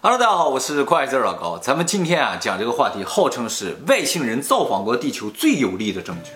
[0.00, 1.58] Hello，大家好，我是快字老高。
[1.58, 6.30] 咱们今天啊讲这个话题，号称是外星人造访过地球最有力的证据。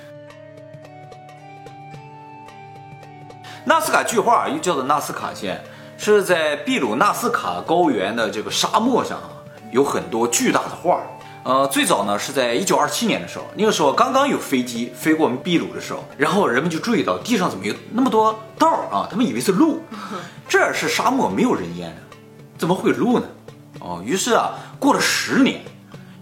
[3.64, 5.62] 纳斯卡巨画又叫做纳斯卡线，
[5.96, 9.30] 是在秘鲁纳斯卡高原的这个沙漠上啊，
[9.70, 11.00] 有很多巨大的画。
[11.44, 19.80] 呃，最早呢是在一九二七年的时候，那个时候刚刚有飞机飞过我们秘鲁的时候，然后人们就注意到地上怎么有那么多道儿啊，他们以为是路，
[20.48, 22.16] 这是沙漠，没有人烟的，
[22.58, 23.26] 怎么会有路呢？
[23.82, 25.60] 哦，于是啊，过了十年，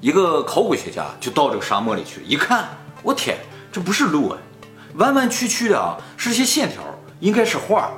[0.00, 2.66] 一个考古学家就到这个沙漠里去，一看，
[3.02, 3.36] 我天，
[3.70, 4.38] 这不是路啊，
[4.94, 6.82] 弯弯曲曲的啊，是些线条，
[7.20, 7.90] 应该是画。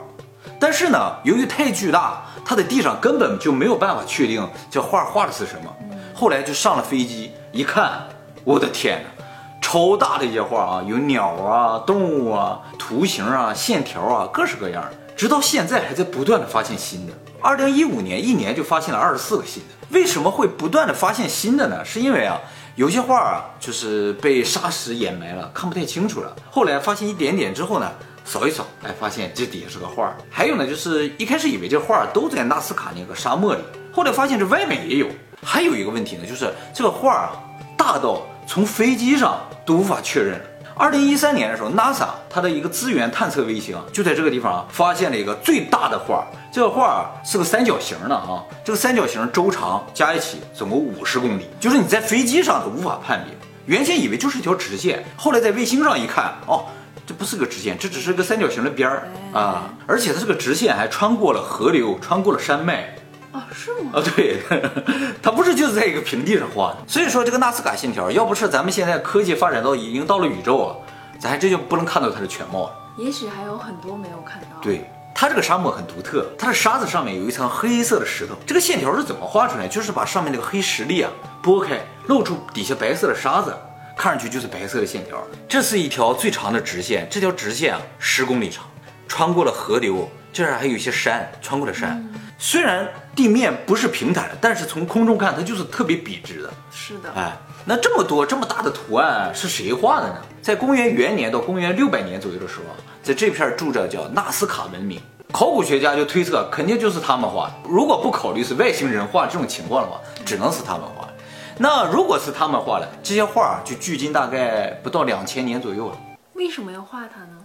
[0.58, 5.72] 但是呢，由于太巨大，他在地上根本就没有办法确定这画画的是什么。
[6.12, 8.08] 后来就上了飞机，一看，
[8.42, 9.24] 我的天哪，
[9.60, 14.92] 超大的一些画啊，有鸟啊、动物啊、图形啊、线条啊，各式各样的，
[15.22, 17.12] 直到现在还在不断的发现新的。
[17.40, 21.84] 二零一五年一年就发现了二十四个新的，为什么会不断的发现新的呢？
[21.84, 22.40] 是因为啊，
[22.74, 26.34] 有些画啊就是被沙石掩埋了，看不太清楚了。
[26.50, 27.88] 后来发现一点点之后呢，
[28.24, 30.12] 扫一扫，哎，发现这底下是个画。
[30.28, 33.62] 还有呢，就是一开始以为这画都在纳斯卡那个沙漠里，
[33.92, 35.06] 后来发现这外面也有。
[35.44, 37.30] 还有一个问题呢，就是这个画啊
[37.78, 40.40] 大到从飞机上都无法确认。
[40.74, 46.26] 二零一三年的时候，NASA 它的一个资源探测卫星就在这个地方啊发现了一个最大的画。
[46.50, 53.34] 这个画是个三角形的啊，这个三角形周长加一起总共五十公里，就是你在飞机上都无法判别。
[53.66, 56.64] 原先以为就是一条直线，后来在卫星上一看，哦，
[57.06, 62.94] 这不是个直线，这只是个三角形的边儿啊，而且它这个直线还穿过了河流，穿过了山脉。
[63.32, 63.92] 啊，是吗？
[63.94, 64.40] 啊，对，
[65.22, 66.78] 它不是就是在一个平地上画的。
[66.86, 70.76] 所以说这个纳斯卡线条，要不是咱们现在科技发展到已经到了宇宙啊，
[71.18, 72.74] 咱还真就不能看到它的全貌了。
[72.98, 74.48] 也许还有很多没有看到。
[74.60, 78.34] 对，它这个沙漠很独特，它的沙子上面有一层黑色的石头。
[78.46, 79.66] 这个线条是怎么画出来？
[79.66, 81.10] 就是把上面那个黑石粒啊
[81.42, 83.56] 拨开，露出底下白色的沙子，
[83.96, 85.16] 看上去就是白色的线条。
[85.48, 88.64] 这是一条最长的直线，这条直线啊十公里长，
[89.08, 92.02] 穿过了河流，这儿还有一些山，穿过的山。
[92.38, 96.50] 虽然地面不是平坦的，但是从空中看，它就是特别笔直的。
[96.72, 100.16] 是的，哎，那这么多这么大的图案是谁画的呢？
[100.40, 105.00] 在公元元年到公元六百年左右的时候，在这片住着叫纳斯卡文明，
[105.30, 107.54] 考古学家就推测肯定就是他们画的。
[107.68, 111.12] 如果不考虑是外星人画这种情况的话，只能是他们画的。
[111.58, 115.96] 那如果是他们画的，这些画就距今大概不到两千年左右了。
[116.32, 117.38] 为什么要画它呢？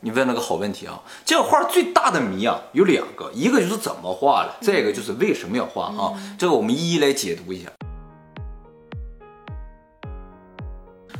[0.00, 1.00] 你问了个好问题啊！
[1.24, 6.14] 这个画最大的谜啊有两个，一个就是怎么画的，再一个就是为什么要画啊？
[6.38, 7.68] 这个我们一一来解读一下。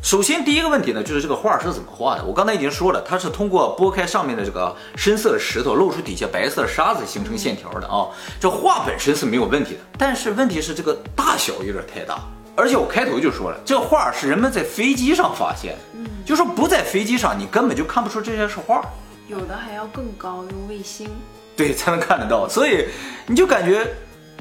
[0.01, 2.25] 首先，第一个问题呢，就是这个画是怎么画的？
[2.25, 8.07] 我刚才已经说了，它是通过拨开上面的这个深色的石头，露出底下白色的沙子形成线条的啊。
[8.41, 12.21] 这画本身是没有问题的，但是问题是这个大小有点太大。
[12.59, 18.83] 而且我开头就说了，这画是人们在飞机上发现的，嗯，就说不在飞机上，你根本就看不出这些是画，
[19.29, 21.09] 有的还要更高，用卫星，
[21.57, 22.49] 对，才能看得到。
[22.49, 22.89] 所以
[23.29, 23.87] 你就感觉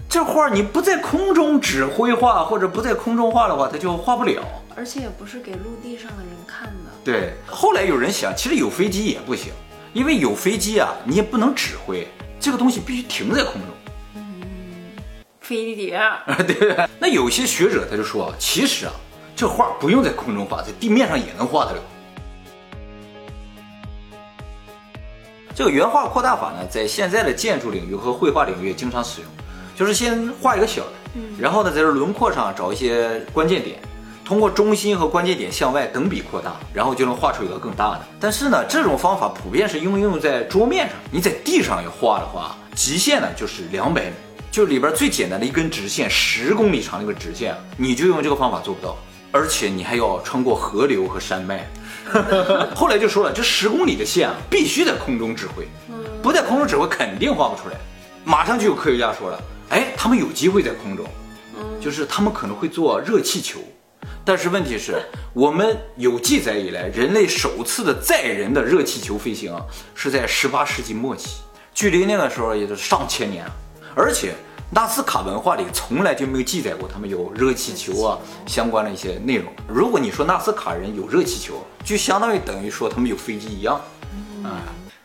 [0.09, 4.41] 这画你不在空中指挥画，或者不在空中画的话，它就画不了。
[4.75, 6.91] 而且也不是给陆地上的人看的。
[7.03, 9.53] 对，后来有人想，其实有飞机也不行，
[9.93, 12.07] 因为有飞机啊，你也不能指挥，
[12.39, 13.69] 这个东西必须停在空中。
[15.47, 15.97] 飞碟，
[16.45, 16.75] 对。
[16.99, 18.91] 那有些学者他就说，其实啊，
[19.33, 21.81] 这画不用在空中画，在地面上也能画得了。
[25.55, 29.29] 这个原画扩大法呢，在现在的建筑领域和绘画领域经常使用，
[29.73, 30.91] 就是先画一个小的，
[31.39, 33.79] 然后呢，在这轮廓上找一些关键点，
[34.25, 38.01] 通过中心和关键点向外等比扩大，然后就能画出一个更大的。
[38.19, 44.11] 但是呢，这种方法普遍是应用在桌面上，你在地上要画的话，极限呢就是两百米。
[44.57, 48.97] 就里边最简单的一根直线，十公里长的一个直线，你就用这个方法做不到，
[49.31, 51.63] 而且你还要穿过河流和山脉。
[52.73, 55.67] 后来就说了，这十公里的线啊，必须在空中指挥，
[56.23, 57.75] 不在空中指挥肯定画不出来。
[58.25, 61.05] 马上就有科学家说了，哎，他们有机会在空中，
[61.79, 63.59] 就是他们可能会做热气球。
[64.25, 64.99] 但是问题是，
[65.33, 69.61] 我们有记载以来，人类首次的载人的热气球飞行啊，
[69.93, 71.41] 是在十八世纪末期，
[71.75, 73.51] 距离那个时候也就上千年了，
[73.93, 74.33] 而且。
[74.69, 79.51] 纳斯卡文化里从来就没有记载过他们有热气球啊相关的一些内容。
[79.65, 83.79] 如果你说纳斯卡人有热气球，就相当于等于说他们有飞机一样。
[84.43, 84.61] 啊，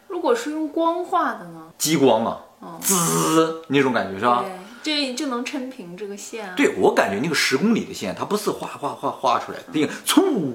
[0.09, 1.63] 如果是用光画的呢？
[1.79, 2.41] 激光啊，
[2.81, 4.45] 滋那种感觉是吧？
[4.83, 6.55] 对，这就能抻平这个线啊。
[6.57, 10.55] 对我感觉那个十公里的线，它不是画画画画出来的，那个粗。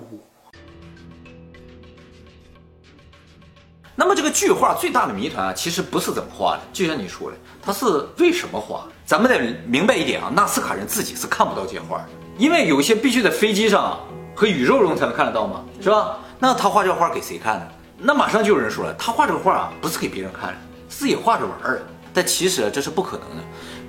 [3.96, 7.86] 那么这个巨画最大的谜团啊，其实不是怎么画的，就像你说的，它是
[8.18, 8.86] 为什么画？
[9.08, 13.98] 咱们得明白一点啊，纳斯卡人自己是看不到这些画的，因为有些必须在飞机上
[14.36, 16.18] 和宇宙中才能看得到嘛，是吧？
[16.38, 17.68] 那他画这个画给谁看呢？
[17.98, 20.56] 那马上就有人说了，他画这个画啊，不是给别人看的，
[20.90, 21.84] 自己画着玩儿的。
[22.14, 23.44] 但其实这是不可能的，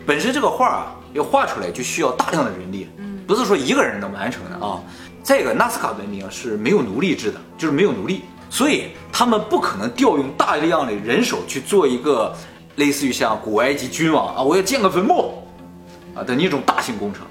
[0.07, 2.89] 本身这个画啊要画出来就需要大量的人力，
[3.27, 4.79] 不是说一个人能完成的啊。
[5.25, 12.33] 再一个，纳斯卡文明是没有奴隶制的，就是没有奴隶，所以他们不可能调用大量的人手去做一个
[12.79, 15.43] 类似于像古埃及君王啊，我要建个坟墓
[16.15, 17.23] 啊的那种大型工程。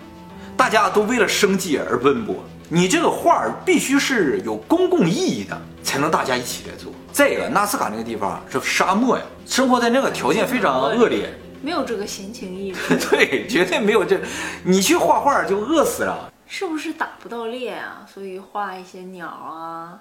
[0.56, 2.36] 大家都为了生计而奔波，
[2.68, 6.92] 你这个画儿必须是有公共意义的，才能大家一起来做。
[7.12, 11.30] 再一个，纳斯卡那个地方啊是沙漠呀，生活在那个条件非常恶劣，
[11.62, 14.20] 没有这个闲情逸致， 对，绝对没有这，
[14.64, 16.34] 你去画画就饿死了。
[16.48, 18.04] 是不是打不到猎啊？
[18.12, 20.00] 所以画一些鸟啊，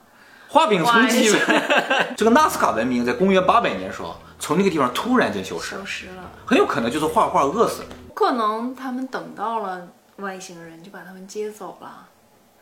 [0.48, 2.14] 画饼充饥画呗。
[2.16, 4.16] 这个纳斯卡文明在公元八百年的时候，
[4.46, 6.22] 从那个地方突然间消失消，失了。
[6.46, 9.88] 很有可能就是画画饿死了可能他们等到了
[10.18, 12.06] 外星人，就把他们接走了。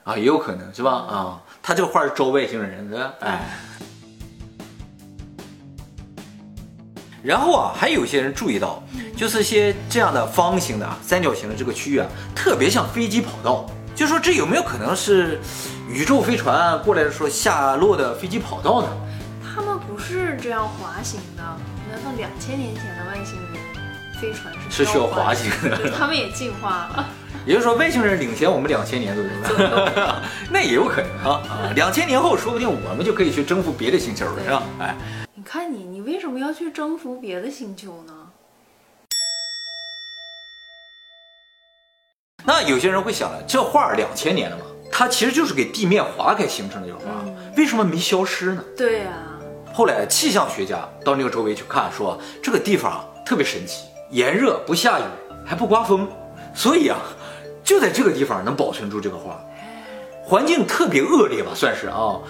[0.04, 0.90] 啊，也有可能是吧？
[0.90, 3.54] 啊，他这个画是招外星人的，哎。
[7.22, 8.82] 然后啊，还有一些人注意到，
[9.14, 13.66] 就是些这样的方形的、啊、三角形的这个区域啊，特别像飞机跑道。
[13.94, 15.38] 就说这有没有可能是
[15.86, 18.88] 宇宙飞船过来的时候下落的飞机跑道呢？
[20.06, 21.42] 是这样滑行的，
[21.90, 23.52] 难道两千年前的外星人
[24.20, 27.08] 飞船是是需要滑行的他们也进化了。
[27.46, 29.24] 也就是说，外星人领先我们两千年左
[29.58, 29.88] 右，
[30.50, 31.42] 那也有可能啊。
[31.48, 34.62] 啊，两千年后说不定我们就可以去征服别的星球了，是吧？
[34.80, 34.94] 哎，
[35.34, 38.12] 你看你，你为什么要去征服别的星球呢？
[42.46, 47.06] 那有些人会想了，这画两千年了嘛，它其实就是给地面划开形成的这个画，
[47.56, 48.64] 为什么没消失呢？
[48.74, 49.12] 对呀、
[49.76, 55.02] 后来气象学家到那个周围去看，说这个地方特别神奇，炎热不下雨
[55.44, 56.06] 还不刮风，
[56.54, 56.96] 所以啊，
[57.64, 59.36] 就在这个地方能保存住这个画，
[60.22, 62.20] 环境特别恶劣吧，算是啊，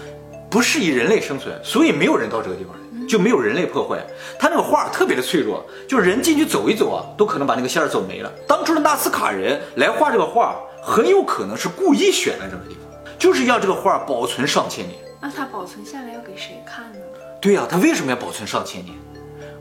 [0.48, 4.02] 不适宜人类生存，所以没有人到这个地方来，就没有人类破坏。
[4.38, 8.32] 它那个画特别的脆弱，就人进去走一走啊，都可能把那个线儿走没了。
[8.48, 14.98] 当初的纳斯卡人来画这个画，很有可能是故意选在这个地方，就是让这个画保存上千年。
[15.20, 16.98] 那他保存下来要给谁看呢？
[17.44, 18.96] 对呀、它为什么要保存上千年？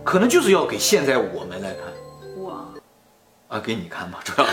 [0.05, 1.83] 可能就是要给现在我们来看
[2.37, 2.65] 我
[3.49, 4.47] 啊，给你看吧，主要。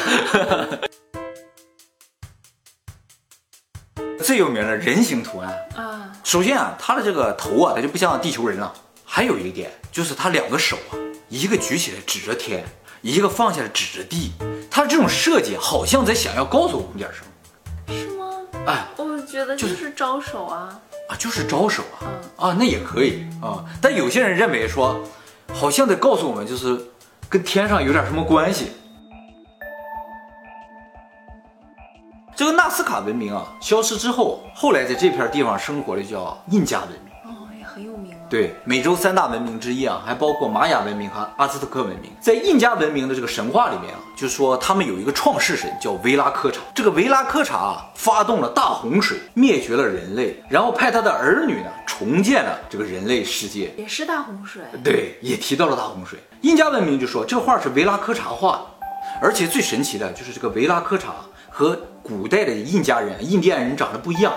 [4.18, 8.74] 最有名的人形图案，啊，首先啊，它的这个头啊，它就不像地球人了。
[9.04, 10.98] 还有一点就是它两个手啊，
[11.28, 12.64] 一个举起来指着天，
[13.00, 14.32] 一个放下来指着地。
[14.68, 17.94] 它这种设计好像在想要告诉我们点什么。
[17.94, 18.28] 是吗？
[18.66, 20.80] 哎我觉得就就是是招手啊。
[21.10, 23.64] 啊，就是招手啊啊，那也可以啊。
[23.82, 25.00] 但有些人认为说，
[25.52, 26.80] 好像得告诉我们，就是
[27.28, 28.70] 跟天上有点什么关系。
[32.36, 37.09] 这个纳斯卡文明啊，消失之后，后来在这片地方生活的叫印加文明。
[38.30, 42.12] 对，美洲三大文明之一啊，还包括玛雅文明和阿兹特克文明。
[42.20, 46.60] 在印加文明的这个神话里面啊，就说他们有一个创世神叫维拉科查。
[46.72, 53.74] 这个维拉科查啊，发动了大洪水，灭绝了人类，然后派他的儿女呢重建了这个人类世界。
[53.76, 54.62] 也是大洪水。
[54.84, 56.16] 对，也提到了大洪水。
[56.42, 58.86] 印加文明就说这画是维拉科查画的，
[59.20, 61.16] 而且最神奇的就是这个维拉科查
[61.50, 64.32] 和古代的印加人、印第安人长得不一样。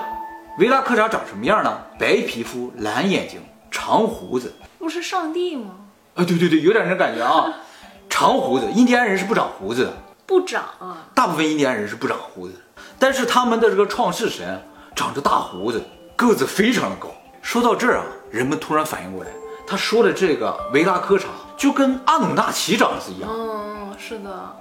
[0.57, 1.77] 维拉科查长什么样呢？
[1.99, 3.39] 白皮肤、蓝眼睛、
[3.73, 4.53] 长胡子。
[4.77, 5.71] 不是上帝吗？
[6.13, 7.51] 啊，对对对，有点那感觉啊。
[8.07, 9.93] 长胡子，印第安人是不长胡子的，
[10.27, 11.07] 不长啊。
[11.15, 12.53] 大部分印第安人是不长胡子，
[12.99, 14.61] 但是他们的这个创世神
[14.95, 15.81] 长着大胡子，
[16.15, 17.07] 个子非常的高。
[17.41, 19.31] 说到这儿啊，人们突然反应过来，
[19.65, 23.29] 他说的这个维拉科查就跟阿努纳奇长得是一样。
[23.33, 24.55] 嗯，是的。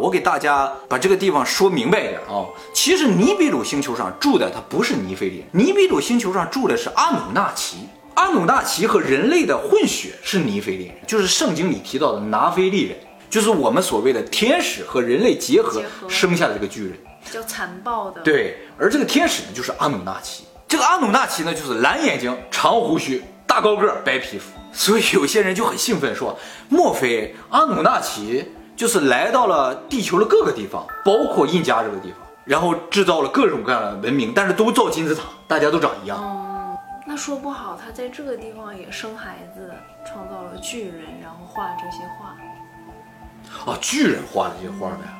[0.00, 7.76] 我给大家把这个地方说明白一点啊，其实尼比鲁星球上住的他不是尼菲利人，尼比鲁星球上住的是阿努纳奇。
[8.14, 12.96] 阿努纳奇和人类的混血是尼菲利人，就是圣经里提到的拿菲利人，
[13.30, 16.92] 就是我们所谓的天使和人类结合生下的这个巨人。
[17.24, 20.44] 比较残暴的。，对，而这个天使呢，就是阿努纳奇。
[20.66, 24.50] 这个阿努纳奇呢，就是蓝眼睛、长胡须、大高个儿、白皮肤。
[24.72, 26.38] 所以有些人就很兴奋说，
[26.68, 28.44] 莫非阿努纳奇
[28.80, 36.16] 就是来到了地球的各个地方，包括印加这个地方，然后制造了各种各样的文明，但是都造金字塔，大家都长一样。
[36.16, 39.70] 哦，那说不好他在这个地方也生孩子，
[40.06, 43.70] 创造了巨人，然后画这些画。
[43.70, 45.19] 啊，巨人画的这些画呗。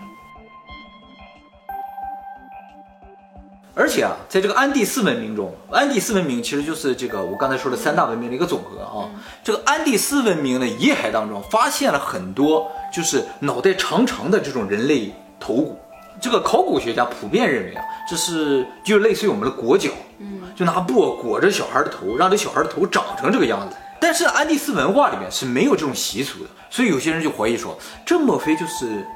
[3.75, 9.09] 而且啊，在这个安第斯文明中，安第斯文明其实就是这个我刚才说的三大文明的一个总和啊。
[9.45, 15.79] 这个安第斯文明的遗骸当中，发现了很多就是脑袋长长的这种人类头骨。
[16.21, 23.77] 这个考古学家普遍认为啊，这是就类似于我们的裹脚，嗯，就拿布裹着小孩的头，让这小孩的头长成这个样子。
[23.99, 29.07] 但是安第斯文化里面是没有这种习俗的，所以有些人就怀疑说，这莫非就是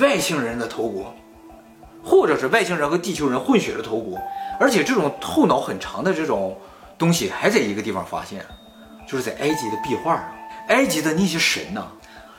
[0.00, 1.06] 外星人的头骨？
[2.02, 4.18] 或者是外星人和地球人混血的头骨，
[4.58, 6.56] 而且这种后脑很长的这种
[6.98, 8.44] 东西还在一个地方发现，
[9.06, 10.24] 就是在埃及的壁画上。
[10.68, 11.86] 埃及的那些神呐，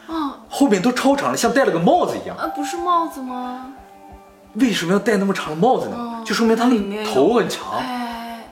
[0.07, 2.37] 啊后面都超长了，像戴了个帽子一样。
[2.37, 3.73] 啊，不是帽子吗？
[4.53, 5.95] 为什么要戴那么长的帽子呢？
[5.97, 8.45] 嗯就说明他们头很长，哎，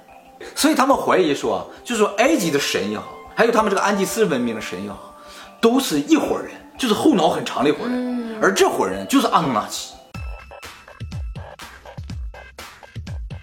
[0.55, 5.15] 所以他们怀疑说啊，就是说埃及的神也好，还有他们这个安第斯文明的神也好，
[5.61, 9.93] 都是一伙人，就是后脑很长的一伙人，而这伙人就是阿努纳奇。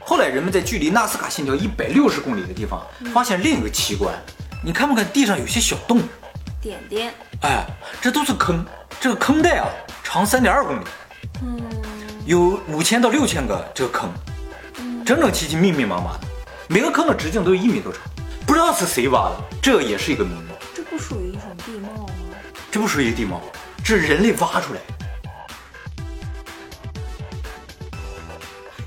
[0.09, 2.81] 后来人们在距离纳斯卡线条一百六十公里的地方，
[3.13, 4.15] 发现另一个奇观，
[4.63, 6.01] 你看不看地上有些小洞？
[6.63, 7.67] 点点，哎，
[8.01, 8.65] 这都是坑，
[9.01, 9.67] 这个坑带啊，
[10.05, 10.85] 长三点二公里，
[11.43, 11.61] 嗯，
[12.25, 14.09] 有五千到六千个这个坑，
[15.05, 16.21] 整整齐齐、密密麻麻的，
[16.69, 18.01] 每个坑的直径都有一米多长，
[18.47, 20.31] 不知道是谁挖的，这也是一个谜。
[20.73, 22.15] 这不属于一种地貌吗？
[22.71, 23.43] 这不属于地貌，
[23.85, 24.95] 这是人类挖出来的。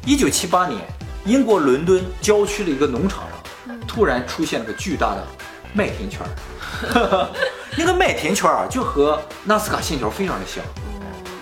[0.05, 0.81] 一九七八年，
[1.25, 5.27] 英国伦敦郊区的一个农场上，突然出现了个巨大的
[5.73, 7.29] 麦田圈儿。
[7.77, 10.63] 那个麦田圈儿啊，就和纳斯卡线条非常的像，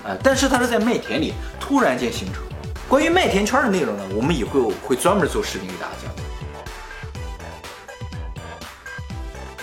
[0.05, 2.43] 哎，但是它是在麦田里突然间形成。
[2.87, 6.13] 关于麦田圈儿的内容呢，我们以后会专门做视频给大家讲。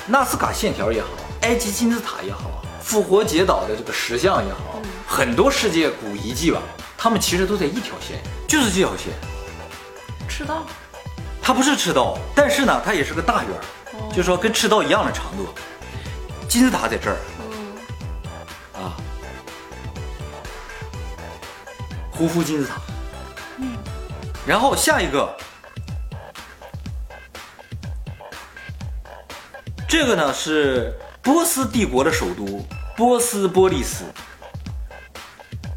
[0.07, 1.09] 纳斯卡线条也好，
[1.43, 6.61] 埃及金字塔也好，复活节岛的这个石像也好，很多世界古遗迹吧，
[6.97, 9.13] 它们其实都在一条线，就是这条线。
[10.29, 10.65] 赤道，
[11.43, 13.61] 它不是赤道，但是呢，它也是个大圆儿，
[14.11, 15.49] 就是说跟赤道一样的长度。
[16.49, 17.17] 金字塔在这儿。
[18.77, 18.97] 嗯，啊，
[22.11, 22.81] 胡夫金字塔。
[24.47, 25.35] 然后下一个，
[29.89, 32.65] 这个呢是波斯帝国的首都
[32.97, 34.05] 波斯波利斯，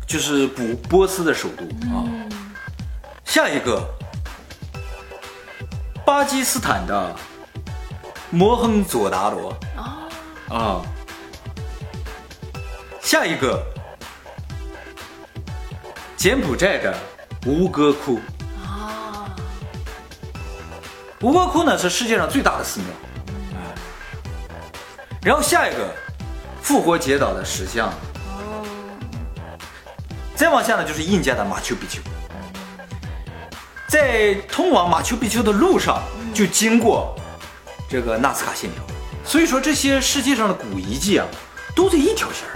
[0.06, 1.64] 就是古波斯的首都
[1.96, 2.04] 啊。
[3.24, 3.82] 下一个，
[6.08, 7.14] 巴基斯坦的
[8.30, 10.08] 摩亨佐达罗啊，
[10.48, 10.82] 啊。
[13.02, 13.62] 下一个，
[16.16, 16.98] 柬埔寨的
[17.46, 18.22] 吴哥窟。
[18.66, 19.36] 啊，
[21.20, 22.88] 吴哥窟呢是世界上最大的寺庙。
[25.22, 25.94] 然后下一个，
[26.62, 27.90] 复活节岛的石像。
[27.90, 28.66] 哦，
[30.38, 32.00] 再往下呢就是印加的马丘比丘。
[33.88, 36.02] 在通往马丘比丘的路上，
[36.34, 37.16] 就经过
[37.90, 38.84] 这个纳斯卡线条。
[39.24, 41.26] 所以说这些世界上的古遗迹啊，
[41.74, 42.56] 都在一条线儿，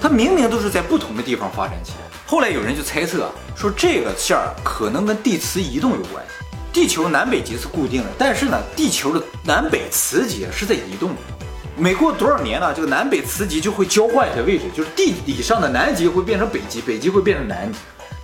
[0.00, 1.98] 它明明都是在不同的地方发展起来。
[2.26, 6.44] 后来有人就猜测，说这个线儿可能跟地磁移动有关系。
[6.72, 11.16] 地球南北极是固定的，但是呢，地球的南北磁极是在移动的。
[11.76, 17.78] 每过多少年呢，这个南北磁极就会交换一下位置，就是地底上的南极会变成北极，北极会变成南极。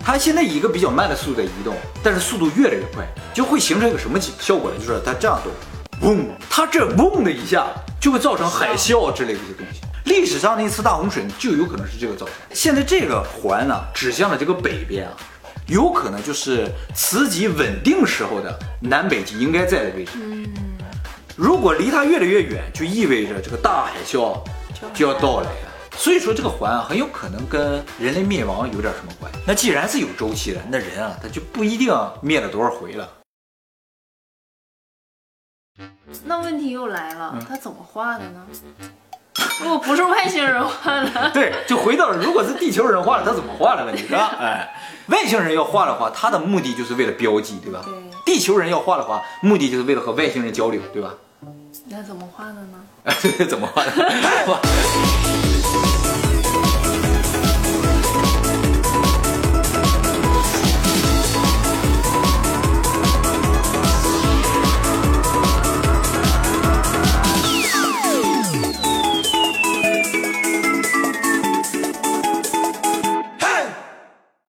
[0.05, 4.77] 它现在以一个比较慢的速度在移动，但是速度越来越快，就会形成一个什么效果呢？
[4.77, 7.65] 就是它这样动，嗡，它这嗡的一下
[7.99, 9.81] 就会造成海啸之类的一些东西。
[10.03, 12.35] 历史上的一次大洪水就有可能是这个造成。
[12.53, 15.13] 现在这个环呢指向了这个北边啊，
[15.65, 20.11] 有可能就是磁极稳定时候的南北极应该在的位置。
[20.15, 20.45] 嗯
[21.35, 24.39] 如果离它越来越远，就意味着这个大海啸
[24.93, 25.74] 就要到来了。
[25.97, 29.39] 所以说这个环啊，很有可能跟人类灭亡有点什么关系。
[29.47, 33.09] 那既然是有周期的，那人啊，他就不一定灭了多少回了。
[36.23, 38.45] 那问题又来了，嗯他怎么画的呢？
[39.61, 44.35] 如果不是外星人画的，对，就回到了如果是地球人画的，他怎么画的问题是吧？
[44.39, 44.75] 哎，
[45.07, 47.81] 外星人要画的话，他的目的就是为了标记，对吧？
[47.83, 47.93] 对
[48.25, 51.13] 地球人要画的话，目的就是为了和外星人交流，对吧？
[51.87, 52.83] 那怎么画的呢？
[53.03, 53.13] 哎，
[53.45, 53.91] 怎么画的？